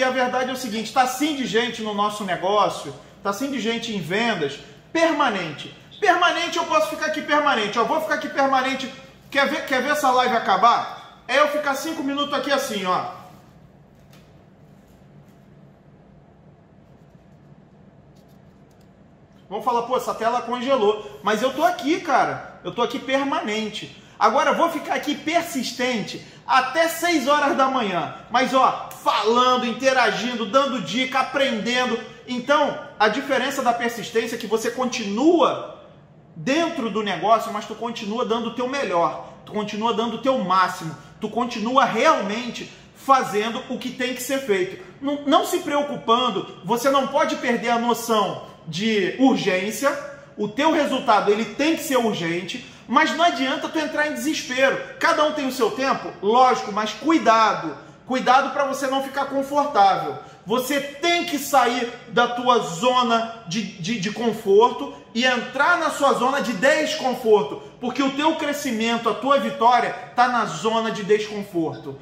E 0.00 0.02
a 0.02 0.10
verdade 0.10 0.50
é 0.50 0.52
o 0.52 0.56
seguinte, 0.56 0.86
está 0.86 1.06
sim 1.06 1.36
de 1.36 1.46
gente 1.46 1.80
no 1.80 1.94
nosso 1.94 2.24
negócio, 2.24 2.92
está 3.16 3.32
sim 3.32 3.48
de 3.48 3.60
gente 3.60 3.94
em 3.94 4.00
vendas, 4.00 4.58
permanente. 4.92 5.72
Permanente 6.00 6.58
eu 6.58 6.64
posso 6.64 6.88
ficar 6.90 7.06
aqui 7.06 7.22
permanente, 7.22 7.78
ó, 7.78 7.84
vou 7.84 8.00
ficar 8.00 8.14
aqui 8.14 8.28
permanente. 8.28 8.92
Quer 9.30 9.48
ver, 9.48 9.66
quer 9.66 9.80
ver 9.80 9.90
essa 9.90 10.10
live 10.10 10.34
acabar? 10.34 11.22
É 11.28 11.38
eu 11.38 11.46
ficar 11.46 11.76
cinco 11.76 12.02
minutos 12.02 12.34
aqui 12.34 12.50
assim, 12.50 12.84
ó. 12.84 13.12
Vamos 19.48 19.64
falar, 19.64 19.82
pô, 19.82 19.96
essa 19.96 20.12
tela 20.12 20.42
congelou. 20.42 21.20
Mas 21.22 21.40
eu 21.40 21.52
tô 21.52 21.62
aqui, 21.62 22.00
cara. 22.00 22.60
Eu 22.64 22.74
tô 22.74 22.82
aqui 22.82 22.98
permanente. 22.98 24.02
Agora 24.24 24.54
vou 24.54 24.70
ficar 24.70 24.94
aqui 24.94 25.14
persistente 25.14 26.26
até 26.46 26.88
6 26.88 27.28
horas 27.28 27.54
da 27.58 27.68
manhã. 27.68 28.14
Mas 28.30 28.54
ó, 28.54 28.88
falando, 29.02 29.66
interagindo, 29.66 30.46
dando 30.46 30.80
dica, 30.80 31.20
aprendendo. 31.20 32.00
Então, 32.26 32.78
a 32.98 33.08
diferença 33.08 33.60
da 33.60 33.74
persistência 33.74 34.36
é 34.36 34.38
que 34.38 34.46
você 34.46 34.70
continua 34.70 35.78
dentro 36.34 36.88
do 36.88 37.02
negócio, 37.02 37.52
mas 37.52 37.66
tu 37.66 37.74
continua 37.74 38.24
dando 38.24 38.46
o 38.46 38.54
teu 38.54 38.66
melhor. 38.66 39.28
Tu 39.44 39.52
continua 39.52 39.92
dando 39.92 40.14
o 40.14 40.22
teu 40.22 40.38
máximo. 40.38 40.96
Tu 41.20 41.28
continua 41.28 41.84
realmente 41.84 42.72
fazendo 42.96 43.62
o 43.68 43.78
que 43.78 43.90
tem 43.90 44.14
que 44.14 44.22
ser 44.22 44.38
feito. 44.38 44.82
Não, 45.02 45.20
não 45.26 45.44
se 45.44 45.58
preocupando, 45.58 46.60
você 46.64 46.88
não 46.88 47.08
pode 47.08 47.36
perder 47.36 47.68
a 47.68 47.78
noção 47.78 48.46
de 48.66 49.16
urgência. 49.18 49.94
O 50.34 50.48
teu 50.48 50.72
resultado 50.72 51.30
ele 51.30 51.44
tem 51.44 51.76
que 51.76 51.82
ser 51.82 51.98
urgente 51.98 52.72
mas 52.86 53.14
não 53.16 53.24
adianta 53.24 53.68
tu 53.68 53.78
entrar 53.78 54.08
em 54.08 54.14
desespero. 54.14 54.78
Cada 54.98 55.24
um 55.24 55.32
tem 55.32 55.46
o 55.46 55.52
seu 55.52 55.70
tempo, 55.70 56.12
lógico, 56.22 56.72
mas 56.72 56.92
cuidado. 56.92 57.76
Cuidado 58.06 58.50
para 58.52 58.66
você 58.66 58.86
não 58.86 59.02
ficar 59.02 59.26
confortável. 59.26 60.18
Você 60.46 60.78
tem 60.78 61.24
que 61.24 61.38
sair 61.38 61.90
da 62.08 62.28
tua 62.28 62.58
zona 62.58 63.42
de, 63.48 63.62
de, 63.62 63.98
de, 63.98 64.10
conforto 64.10 64.94
e 65.14 65.24
entrar 65.24 65.78
na 65.78 65.88
sua 65.90 66.12
zona 66.12 66.42
de 66.42 66.52
desconforto, 66.52 67.62
porque 67.80 68.02
o 68.02 68.10
teu 68.10 68.36
crescimento, 68.36 69.08
a 69.08 69.14
tua 69.14 69.38
vitória 69.38 69.96
está 70.10 70.28
na 70.28 70.44
zona 70.44 70.90
de 70.90 71.02
desconforto. 71.02 71.98